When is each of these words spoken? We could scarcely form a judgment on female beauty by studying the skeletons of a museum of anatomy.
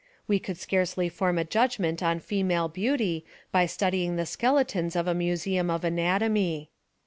We 0.27 0.39
could 0.39 0.57
scarcely 0.57 1.09
form 1.09 1.37
a 1.37 1.43
judgment 1.43 2.01
on 2.01 2.21
female 2.21 2.67
beauty 2.69 3.23
by 3.51 3.67
studying 3.67 4.15
the 4.15 4.25
skeletons 4.25 4.95
of 4.95 5.05
a 5.07 5.13
museum 5.13 5.69
of 5.69 5.83
anatomy. 5.83 6.71